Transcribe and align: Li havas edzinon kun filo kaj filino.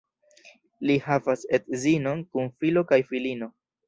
Li 0.89 0.95
havas 1.07 1.43
edzinon 1.57 2.23
kun 2.31 2.49
filo 2.63 2.83
kaj 2.93 2.99
filino. 3.13 3.51